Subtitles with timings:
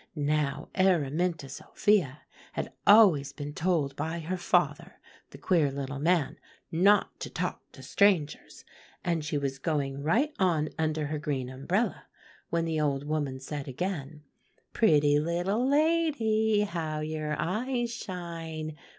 [0.15, 4.93] Now Araminta Sophia, had always been told by her father,
[5.29, 6.37] the queer little man,
[6.71, 8.65] not to talk to strangers;
[9.03, 12.07] and she was going right on under her green umbrella,
[12.49, 14.23] when the old woman said again,
[14.73, 18.75] 'Pretty little lady, how your eyes shine!